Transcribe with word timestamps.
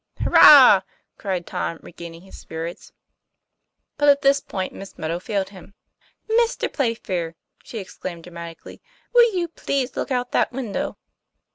Hurrah!" 0.17 0.81
cried 1.19 1.45
Tom, 1.45 1.77
regaining 1.83 2.23
his 2.23 2.35
spirits. 2.35 2.91
at 3.99 4.23
this 4.23 4.41
point 4.41 4.73
Miss 4.73 4.97
Meadow 4.97 5.19
failed 5.19 5.49
hirrj.' 5.49 5.49
TOM 5.49 5.73
PLAYFAIR. 6.25 6.37
171 6.37 6.47
"Mr. 6.69 6.73
Playfair!" 6.73 7.35
she 7.63 7.77
exclaimed 7.77 8.23
dramatically, 8.23 8.81
"will 9.13 9.31
you 9.35 9.47
please 9.47 9.95
look 9.95 10.09
out 10.09 10.31
that 10.31 10.51
window?" 10.51 10.97